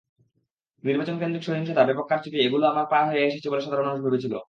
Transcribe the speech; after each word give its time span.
নির্বাচনকেন্দ্রিক 0.83 1.43
সহিংসতা, 1.45 1.81
ব্যাপক 1.83 2.05
কারচুপি—এগুলো 2.09 2.63
আমরা 2.67 2.83
পার 2.91 3.05
হয়ে 3.09 3.27
এসেছি 3.29 3.47
বলে 3.49 3.61
সাধারণ 3.61 3.85
মানুষ 3.87 4.01
ভেবেছিল। 4.05 4.33